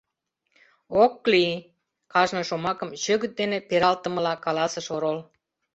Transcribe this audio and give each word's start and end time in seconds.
—Ок... 1.03 1.13
лий!— 1.31 1.65
кажне 2.13 2.41
шомакым 2.49 2.89
чӧгыт 3.03 3.33
дене 3.39 3.57
пералтымыла 3.69 4.33
каласыш 4.45 4.87
орол. 4.95 5.17